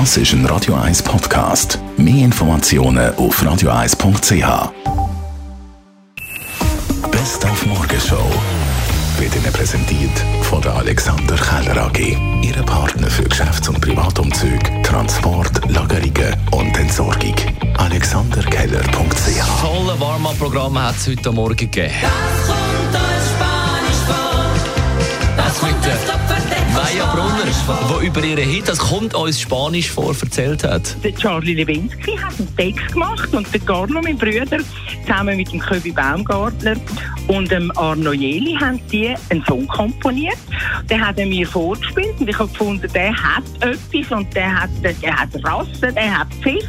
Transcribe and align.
Das 0.00 0.16
ist 0.16 0.32
ein 0.32 0.44
Radio 0.46 0.74
1 0.74 1.04
Podcast. 1.04 1.78
Mehr 1.96 2.24
Informationen 2.24 3.14
auf 3.14 3.40
radio1.ch. 3.40 4.72
Best 7.12 7.44
auf 7.44 7.64
Morgenshow 7.64 8.28
wird 9.20 9.36
Ihnen 9.36 9.52
präsentiert 9.52 10.10
von 10.42 10.60
der 10.62 10.74
Alexander 10.74 11.36
Keller 11.36 11.86
AG. 11.86 12.16
Ihre 12.42 12.64
Partner 12.64 13.06
für 13.06 13.22
Geschäfts- 13.22 13.68
und 13.68 13.80
Privatumzug, 13.80 14.82
Transport, 14.82 15.60
Lagerungen 15.70 16.34
und 16.50 16.76
Entsorgung. 16.76 17.36
AlexanderKeller.ch 17.78 19.60
Tolle 19.60 20.00
Warm-Up-Programm 20.00 20.76
hat 20.76 20.96
es 20.96 21.06
heute 21.06 21.30
Morgen 21.30 21.56
gegeben. 21.56 21.94
Die 27.66 28.06
über 28.06 28.22
ihren 28.22 28.46
Hit, 28.46 28.68
das 28.68 28.78
kommt 28.78 29.14
uns 29.14 29.40
Spanisch 29.40 29.90
vor, 29.90 30.14
erzählt 30.20 30.64
hat. 30.64 31.02
Der 31.02 31.14
Charlie 31.14 31.54
Lewinsky 31.54 32.14
hat 32.18 32.38
einen 32.38 32.54
Text 32.56 32.92
gemacht 32.92 33.32
und 33.32 33.50
der 33.54 33.60
Carlo, 33.60 34.02
mein 34.02 34.18
Bruder, 34.18 34.58
zusammen 35.06 35.38
mit 35.38 35.50
dem 35.50 35.60
Köbi 35.60 35.90
Baumgartner 35.90 36.76
und 37.28 37.50
dem 37.50 37.72
Arno 37.78 38.12
Jeli 38.12 38.54
haben 38.60 38.78
die 38.92 39.14
einen 39.30 39.42
Song 39.46 39.66
komponiert. 39.66 40.36
Den 40.90 41.06
hat 41.06 41.18
er 41.18 41.24
mir 41.24 41.46
vorgespielt 41.46 42.14
und 42.20 42.28
ich 42.28 42.38
habe 42.38 42.50
gefunden, 42.50 42.90
der 42.92 43.14
hat 43.14 43.44
etwas 43.60 44.12
und 44.12 44.34
der 44.36 44.60
hat, 44.60 44.70
der 44.82 45.16
hat 45.18 45.30
Rasse, 45.42 45.90
der 45.90 46.18
hat 46.18 46.28
Pfiff 46.42 46.68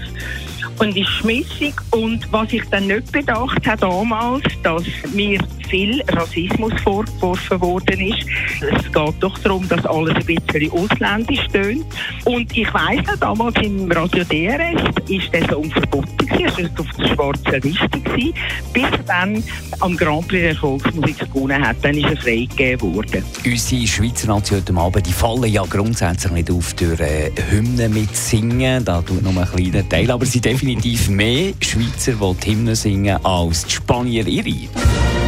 und 0.79 0.95
ist 0.95 1.09
schmissig. 1.09 1.73
Und 1.91 2.31
was 2.31 2.53
ich 2.53 2.63
dann 2.69 2.87
nicht 2.87 3.11
bedacht 3.11 3.67
habe 3.67 3.81
damals, 3.81 4.43
dass 4.63 4.83
mir 5.13 5.39
viel 5.65 6.01
Rassismus 6.09 6.73
vorgeworfen 6.83 7.61
worden 7.61 7.99
ist. 8.01 8.25
Es 8.61 8.83
geht 8.83 9.13
doch 9.19 9.37
darum, 9.39 9.67
dass 9.67 9.85
alles 9.85 10.15
ein 10.15 10.25
bisschen 10.25 10.71
ausländisch 10.71 11.47
tönt. 11.51 11.85
Und 12.25 12.55
ich 12.55 12.73
weiss 12.73 13.05
noch, 13.07 13.17
damals 13.17 13.55
im 13.61 13.91
Radio 13.91 14.23
DRS 14.23 14.81
ist 15.09 15.33
der 15.33 15.47
Song 15.49 15.69
verboten 15.71 16.17
gewesen, 16.17 16.45
es 16.47 16.57
war 16.57 16.79
auf 16.79 16.87
der 16.97 17.07
schwarzen 17.07 17.61
Liste 17.61 17.99
gewesen, 17.99 18.33
bis 18.73 18.83
er 18.83 19.03
dann 19.07 19.43
am 19.79 19.95
Grand 19.97 20.27
Prix 20.27 20.41
der 20.41 20.55
Volksmusik 20.55 21.19
gewonnen 21.19 21.65
hat. 21.65 21.77
Dann 21.81 21.95
ist 21.95 22.05
er 22.05 22.17
freigegeben 22.17 22.95
worden. 22.95 23.23
Unsere 23.45 23.87
Schweizer 23.87 24.27
Nation 24.27 24.59
heute 24.59 24.75
Abend, 24.75 25.07
die 25.07 25.13
fallen 25.13 25.51
ja 25.51 25.63
grundsätzlich 25.63 26.31
nicht 26.31 26.51
auf 26.51 26.73
durch 26.73 26.99
äh, 26.99 27.31
Hymnen 27.49 27.93
mitsingen. 27.93 28.83
Da 28.83 29.01
tut 29.01 29.21
noch 29.21 29.35
ein 29.35 29.47
kleiner 29.47 29.87
Teil. 29.87 30.09
Aber 30.11 30.23
es 30.23 30.31
sind 30.31 30.45
definitiv 30.45 31.09
mehr 31.09 31.53
Schweizer, 31.61 32.13
die 32.13 32.35
die 32.41 32.51
Hymnen 32.51 32.75
singen, 32.75 33.23
als 33.25 33.65
die 33.65 33.71
Spanier 33.71 34.27
ihre. 34.27 35.24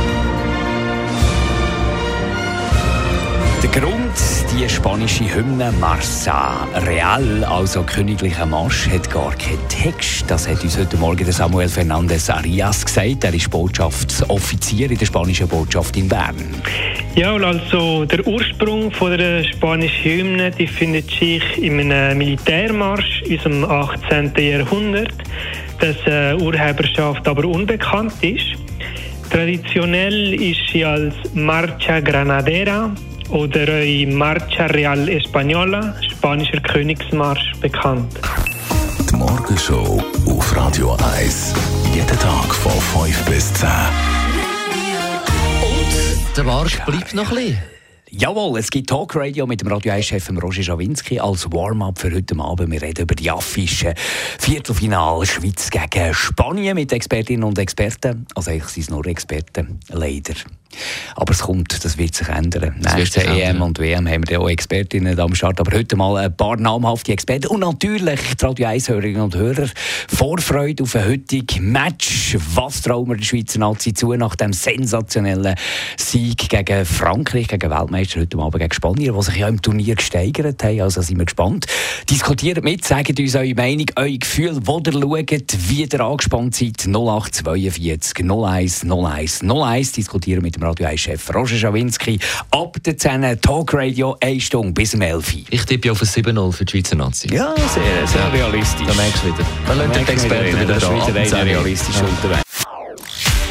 Der 3.73 3.81
Grund, 3.81 4.17
die 4.53 4.69
spanische 4.69 5.23
Hymne 5.35 5.71
Marsa 5.79 6.67
Real, 6.85 7.43
also 7.43 7.83
königlicher 7.83 8.45
Marsch, 8.45 8.87
hat 8.87 9.09
gar 9.09 9.31
keinen 9.35 9.67
Text. 9.67 10.25
Das 10.29 10.47
hat 10.47 10.63
uns 10.63 10.77
heute 10.77 10.95
Morgen 10.97 11.23
der 11.23 11.33
Samuel 11.33 11.67
Fernandez 11.67 12.29
Arias 12.29 12.85
gesagt. 12.85 13.23
Er 13.23 13.33
ist 13.33 13.49
Botschaftsoffizier 13.49 14.89
in 14.89 14.97
der 14.97 15.05
spanischen 15.05 15.47
Botschaft 15.47 15.97
in 15.97 16.07
Bern. 16.07 16.35
Ja, 17.15 17.35
also 17.35 18.05
der 18.05 18.25
Ursprung 18.25 18.91
von 18.91 19.17
der 19.17 19.43
spanischen 19.43 20.03
Hymne 20.03 20.51
die 20.51 20.67
findet 20.67 21.09
sich 21.09 21.43
in 21.61 21.79
einem 21.79 22.17
Militärmarsch 22.17 23.23
aus 23.23 23.43
dem 23.43 23.65
18. 23.65 24.33
Jahrhundert, 24.37 25.13
dessen 25.81 26.07
äh, 26.07 26.37
Urheberschaft 26.39 27.27
aber 27.27 27.45
unbekannt 27.45 28.13
ist. 28.21 28.57
Traditionell 29.29 30.33
ist 30.35 30.71
sie 30.71 30.85
als 30.85 31.13
Marcha 31.33 31.99
Granadera 31.99 32.91
oder 33.29 33.67
äh, 33.67 34.05
Marcha 34.05 34.65
Real 34.67 35.07
Española, 35.09 35.93
spanischer 36.01 36.59
Königsmarsch, 36.61 37.53
bekannt. 37.61 38.19
Die 39.09 39.15
Morgenshow 39.15 40.03
auf 40.27 40.55
Radio 40.55 40.97
1. 41.17 41.53
Jeden 41.93 42.19
Tag 42.19 42.53
von 42.53 43.05
5 43.05 43.25
bis 43.25 43.53
10. 43.53 43.69
Der 46.35 46.43
Marsch 46.43 46.79
bleibt 46.85 47.13
noch 47.13 47.29
ein 47.31 47.35
bisschen. 47.35 47.57
Jawohl, 48.09 48.59
es 48.59 48.69
gibt 48.69 48.89
Talkradio 48.89 49.45
mit 49.45 49.59
dem 49.59 49.67
Radio 49.67 49.91
1-Chef 49.91 50.29
Roger 50.41 50.63
Schawinski 50.63 51.19
als 51.19 51.51
Warm-up 51.51 51.99
für 51.99 52.13
heute 52.13 52.39
Abend. 52.39 52.71
Wir 52.71 52.81
reden 52.81 53.01
über 53.01 53.15
die 53.15 53.29
Affische 53.29 53.93
Viertelfinal 54.39 55.25
Schweiz 55.25 55.69
gegen 55.69 56.13
Spanien 56.13 56.75
mit 56.75 56.93
Expertinnen 56.93 57.43
und 57.43 57.59
Experten. 57.59 58.25
Also 58.33 58.51
eigentlich 58.51 58.69
sind 58.69 58.83
es 58.83 58.89
nur 58.89 59.05
Experten, 59.07 59.79
leider. 59.89 60.35
Aber 61.15 61.33
es 61.33 61.39
kommt, 61.39 61.83
das 61.83 61.97
wird 61.97 62.15
sich 62.15 62.27
ändern. 62.27 62.75
Nächste 62.95 63.23
EM 63.23 63.39
ändern. 63.39 63.61
und 63.61 63.79
WM 63.79 64.07
haben 64.07 64.27
wir 64.27 64.33
ja 64.33 64.39
auch 64.39 64.49
Expertinnen 64.49 65.19
am 65.19 65.33
Start. 65.33 65.59
Aber 65.59 65.75
heute 65.75 65.95
mal 65.95 66.17
ein 66.17 66.35
paar 66.35 66.57
namhafte 66.57 67.11
Experten. 67.11 67.47
Und 67.47 67.61
natürlich 67.61 68.19
die 68.35 68.45
Radio 68.45 68.67
1-Hörerinnen 68.67 69.21
und 69.21 69.35
Hörer. 69.35 69.67
Vorfreude 70.07 70.83
auf 70.83 70.95
ein 70.95 71.05
heutiges 71.07 71.59
Match. 71.59 72.37
Was 72.53 72.81
trauen 72.81 73.09
wir 73.09 73.17
der 73.17 73.23
Schweizer 73.23 73.59
Nazi 73.59 73.93
zu 73.93 74.13
nach 74.13 74.35
dem 74.35 74.53
sensationellen 74.53 75.55
Sieg 75.97 76.49
gegen 76.49 76.85
Frankreich, 76.85 77.47
gegen 77.47 77.69
Weltmeister 77.71 78.21
heute 78.21 78.37
Abend 78.37 78.61
gegen 78.61 78.73
Spanier, 78.73 79.13
die 79.13 79.21
sich 79.23 79.37
ja 79.37 79.47
im 79.47 79.61
Turnier 79.61 79.95
gesteigert 79.95 80.63
haben. 80.63 80.81
Also 80.81 81.01
sind 81.01 81.17
wir 81.17 81.25
gespannt. 81.25 81.65
Diskutiert 82.09 82.63
mit, 82.63 82.85
sagt 82.85 83.19
uns 83.19 83.35
eure 83.35 83.53
Meinung, 83.55 83.87
euer 83.95 84.17
Gefühl, 84.17 84.57
wo 84.63 84.79
ihr 84.79 84.91
schaut, 84.93 85.69
wie 85.69 85.83
ihr 85.83 85.99
angespannt 85.99 86.55
seid. 86.55 86.85
0842 86.87 88.25
01 88.29 88.85
01 88.85 89.43
01. 89.43 89.91
Diskutieren 89.93 90.41
mit 90.41 90.56
dem 90.57 90.63
Radio 90.63 90.87
1-Chef 90.87 91.33
Roger 91.33 91.55
Schawinski. 91.57 92.19
Ab 92.51 92.77
der 92.83 92.97
10 92.97 93.39
Talkradio, 93.41 94.17
1 94.19 94.43
Stunde 94.43 94.73
bis 94.73 94.93
um 94.93 95.01
11 95.01 95.33
Uhr. 95.33 95.39
Ich 95.49 95.65
tippe 95.65 95.91
auf 95.91 96.01
ein 96.01 96.07
7-0 96.07 96.51
für 96.51 96.65
die 96.65 96.71
Schweizer 96.71 96.95
Nazi. 96.95 97.33
Ja, 97.33 97.53
sehr, 97.55 98.07
sehr 98.07 98.33
realistisch. 98.33 98.87
Da 98.87 98.93
merkst 98.93 99.23
du 99.23 99.27
wieder. 99.27 99.45
Da 99.67 99.73
lernt 99.73 99.95
der 99.95 100.09
Experte 100.09 100.47
wieder 100.59 100.65
Das 100.65 100.83
ist 100.83 100.89
dran. 100.89 101.07
wieder 101.07 101.23
10. 101.25 101.39
realistisch 101.47 101.95
unterwegs. 102.01 102.41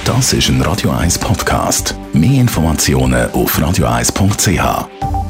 Das 0.05 0.33
ist 0.33 0.49
ein 0.49 0.63
Radio 0.63 0.91
1 0.93 1.19
Podcast. 1.19 1.95
Mehr 2.13 2.41
Informationen 2.41 3.31
auf 3.33 3.59
radio1.ch. 3.59 5.26